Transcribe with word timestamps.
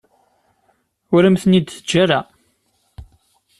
Ur 1.15 1.23
am-ten-id-teǧǧa 1.23 1.95
ara. 2.03 2.19